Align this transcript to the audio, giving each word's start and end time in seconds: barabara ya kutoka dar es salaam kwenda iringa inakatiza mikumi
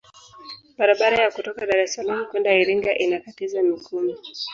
barabara 0.77 1.17
ya 1.23 1.31
kutoka 1.31 1.65
dar 1.65 1.79
es 1.85 1.93
salaam 1.93 2.21
kwenda 2.29 2.49
iringa 2.61 2.91
inakatiza 3.03 3.57
mikumi 3.69 4.13